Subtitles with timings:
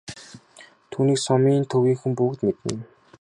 [0.91, 2.75] Түүнийг нь сумын төвийнхөн бүгд мэднэ.